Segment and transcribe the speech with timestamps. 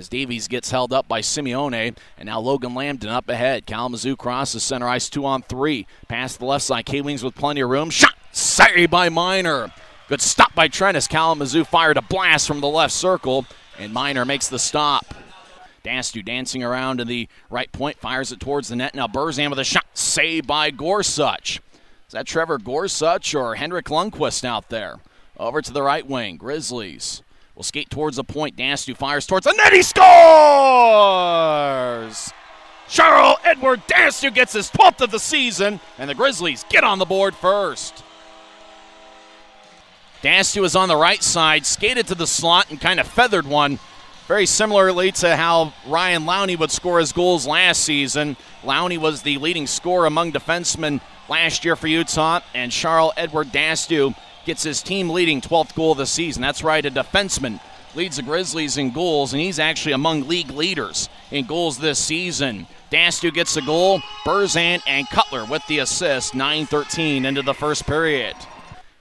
[0.00, 3.66] as Davies gets held up by Simeone, and now Logan Lambton up ahead.
[3.66, 5.86] Kalamazoo crosses center ice two on three.
[6.08, 6.86] Pass to the left side.
[6.86, 7.90] K Wings with plenty of room.
[7.90, 8.14] Shot!
[8.32, 9.70] Saved by Miner.
[10.08, 13.44] Good stop by Trent as Kalamazoo fired a blast from the left circle,
[13.78, 15.14] and Miner makes the stop.
[15.82, 18.94] D'Astous dancing around to the right point, fires it towards the net.
[18.94, 21.60] Now Burzan with a shot, saved by Gorsuch.
[22.06, 25.00] Is that Trevor Gorsuch or Henrik Lundqvist out there?
[25.38, 27.22] Over to the right wing, Grizzlies
[27.54, 28.56] will skate towards the point.
[28.56, 29.72] D'Astous fires towards the net.
[29.72, 30.00] He scores!
[32.88, 37.04] Charles Edward D'Astous gets his 12th of the season, and the Grizzlies get on the
[37.04, 38.02] board first.
[40.22, 43.78] D'Astous is on the right side, skated to the slot, and kind of feathered one.
[44.26, 48.36] Very similarly to how Ryan Lowney would score his goals last season.
[48.62, 54.14] Lowney was the leading scorer among defensemen last year for Utah, and Charles Edward D'Astous
[54.50, 56.42] gets his team leading 12th goal of the season.
[56.42, 57.60] That's right, a defenseman
[57.94, 62.66] leads the Grizzlies in goals, and he's actually among league leaders in goals this season.
[62.90, 67.86] D'Astous gets the goal, Burzan and Cutler with the assist, 9 13 into the first
[67.86, 68.34] period.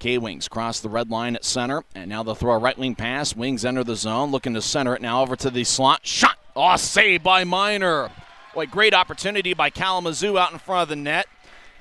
[0.00, 2.96] K Wings cross the red line at center, and now they'll throw a right wing
[2.96, 3.36] pass.
[3.36, 6.04] Wings enter the zone, looking to center it now over to the slot.
[6.04, 6.36] Shot!
[6.56, 8.10] Oh, saved by Miner.
[8.52, 11.28] What great opportunity by Kalamazoo out in front of the net.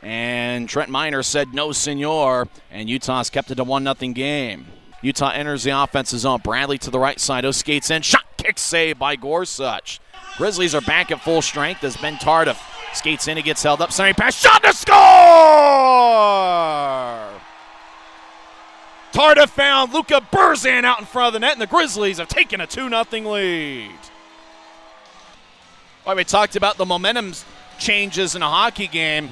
[0.06, 2.48] And Trent Miner said no, senor.
[2.70, 4.68] And Utah's kept it a 1 0 game.
[5.02, 6.42] Utah enters the offensive zone.
[6.44, 7.44] Bradley to the right side.
[7.44, 8.04] O skates in.
[8.04, 10.00] Shot kick save by Gorsuch.
[10.38, 12.56] Grizzlies are back at full strength as Ben Tardif
[12.94, 13.36] skates in.
[13.38, 13.92] He gets held up.
[13.92, 14.40] Sunny pass.
[14.40, 14.96] Shot to score!
[19.12, 22.62] Tardif found Luka Burzan out in front of the net, and the Grizzlies have taken
[22.62, 23.90] a 2 0 lead.
[26.06, 27.34] Well, we talked about the momentum
[27.80, 29.32] changes in a hockey game.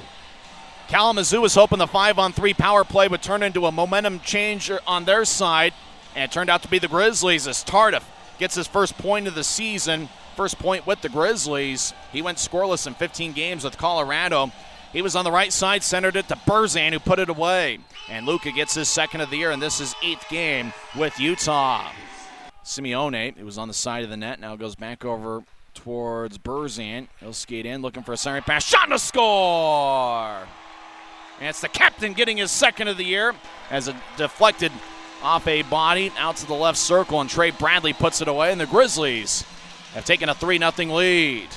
[0.88, 4.80] Kalamazoo was hoping the five on three power play would turn into a momentum changer
[4.86, 5.72] on their side,
[6.14, 8.02] and it turned out to be the Grizzlies as Tardif
[8.38, 11.94] gets his first point of the season, first point with the Grizzlies.
[12.12, 14.52] He went scoreless in 15 games with Colorado.
[14.92, 17.78] He was on the right side, centered it to Burzan, who put it away.
[18.08, 21.90] And Luka gets his second of the year, and this is eighth game with Utah.
[22.64, 25.42] Simeone, who was on the side of the net, now goes back over
[25.74, 27.08] towards Burzan.
[27.20, 28.64] He'll skate in, looking for a center pass.
[28.64, 30.46] Shot a score!
[31.40, 33.34] And it's the captain getting his second of the year
[33.70, 34.72] as it deflected
[35.22, 38.60] off a body out to the left circle, and Trey Bradley puts it away, and
[38.60, 39.42] the Grizzlies
[39.94, 41.48] have taken a 3 0 lead.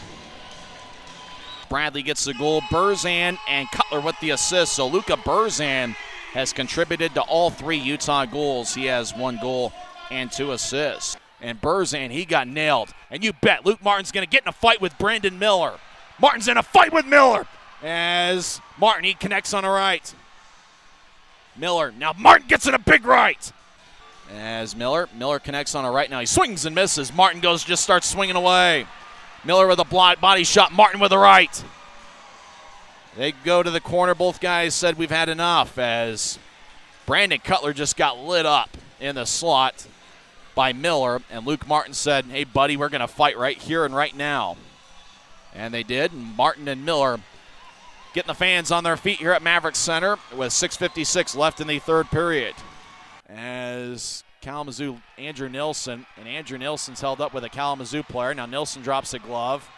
[1.70, 2.62] Bradley gets the goal.
[2.62, 4.74] Burzan and Cutler with the assist.
[4.74, 5.96] So Luka Burzan
[6.34, 8.74] has contributed to all three Utah goals.
[8.74, 9.74] He has one goal
[10.10, 11.18] and two assists.
[11.42, 12.94] And Burzan, he got nailed.
[13.12, 15.78] And you bet Luke Martin's going to get in a fight with Brandon Miller.
[16.20, 17.46] Martin's in a fight with Miller
[17.84, 20.14] as Martin, he connects on a right.
[21.56, 23.52] Miller, now Martin gets in a big right.
[24.34, 26.20] As Miller, Miller connects on a right now.
[26.20, 27.14] He swings and misses.
[27.14, 28.86] Martin goes, just starts swinging away.
[29.44, 30.74] Miller with a body shot.
[30.74, 31.64] Martin with a right.
[33.16, 34.14] They go to the corner.
[34.14, 36.38] Both guys said we've had enough as
[37.06, 39.88] Brandon Cutler just got lit up in the slot
[40.54, 41.22] by Miller.
[41.32, 44.58] And Luke Martin said, hey, buddy, we're going to fight right here and right now.
[45.56, 46.12] And they did.
[46.12, 47.20] And Martin and Miller
[48.18, 51.78] getting the fans on their feet here at Maverick Center with 6.56 left in the
[51.78, 52.56] third period.
[53.30, 58.34] As Kalamazoo, Andrew Nilsson, and Andrew Nilsson's held up with a Kalamazoo player.
[58.34, 59.70] Now Nilsson drops a glove.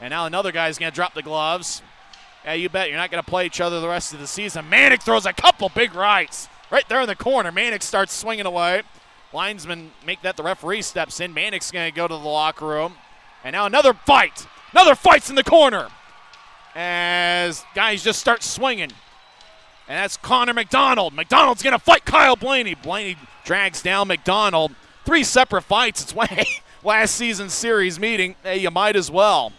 [0.00, 1.82] And now another guy's going to drop the gloves.
[2.46, 4.64] Yeah, you bet you're not going to play each other the rest of the season.
[4.70, 7.52] Manick throws a couple big rights right there in the corner.
[7.52, 8.84] Manick starts swinging away.
[9.34, 11.34] Linesmen make that the referee steps in.
[11.34, 12.94] Manick's going to go to the locker room.
[13.44, 14.46] And now another fight.
[14.72, 15.90] Another fight's in the corner
[16.76, 18.90] as guys just start swinging.
[19.88, 21.14] And that's Connor McDonald.
[21.14, 22.74] McDonald's going to fight Kyle Blaney.
[22.74, 24.74] Blaney drags down McDonald.
[25.04, 26.02] Three separate fights.
[26.02, 26.46] It's way
[26.84, 28.36] last season's series meeting.
[28.42, 29.52] Hey, you might as well.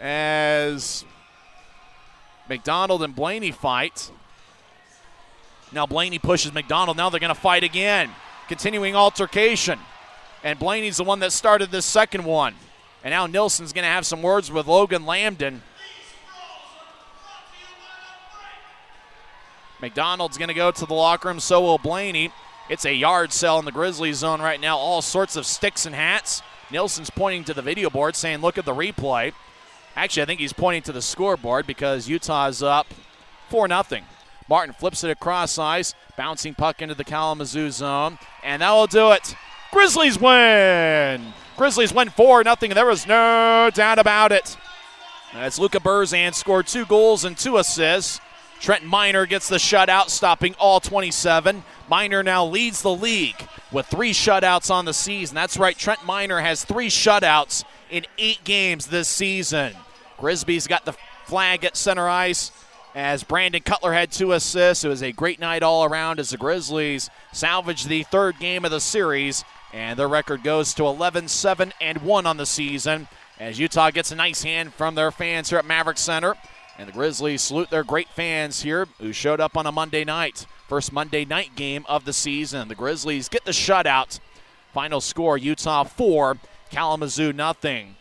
[0.00, 1.04] As
[2.48, 4.10] McDonald and Blaney fight.
[5.70, 6.96] Now Blaney pushes McDonald.
[6.96, 8.10] Now they're going to fight again.
[8.48, 9.78] Continuing altercation.
[10.42, 12.54] And Blaney's the one that started this second one.
[13.04, 15.62] And now Nilsson's going to have some words with Logan Lambton.
[19.80, 22.32] McDonald's going to go to the locker room, so will Blaney.
[22.68, 24.76] It's a yard sell in the Grizzlies zone right now.
[24.76, 26.42] All sorts of sticks and hats.
[26.70, 29.32] Nilsson's pointing to the video board saying, look at the replay.
[29.96, 32.86] Actually, I think he's pointing to the scoreboard because Utah's up
[33.48, 34.02] 4 0.
[34.48, 39.10] Martin flips it across ice, bouncing puck into the Kalamazoo zone, and that will do
[39.12, 39.34] it.
[39.72, 41.32] Grizzlies win!
[41.56, 42.74] Grizzlies win 4 0.
[42.74, 44.56] There was no doubt about it.
[45.32, 48.20] As Luka Burzan scored two goals and two assists.
[48.60, 51.64] Trenton Miner gets the shutout, stopping all 27.
[51.88, 55.34] Miner now leads the league with three shutouts on the season.
[55.34, 59.72] That's right, Trent Miner has three shutouts in eight games this season.
[60.18, 62.52] Grisby's got the flag at center ice
[62.94, 64.84] as Brandon Cutler had two assists.
[64.84, 68.70] It was a great night all around as the Grizzlies salvaged the third game of
[68.70, 69.42] the series,
[69.72, 73.08] and their record goes to 11 7 and 1 on the season
[73.38, 76.34] as Utah gets a nice hand from their fans here at Maverick Center.
[76.80, 80.46] And the Grizzlies salute their great fans here who showed up on a Monday night.
[80.66, 82.68] First Monday night game of the season.
[82.68, 84.18] The Grizzlies get the shutout.
[84.72, 86.38] Final score Utah 4,
[86.70, 87.96] Kalamazoo nothing.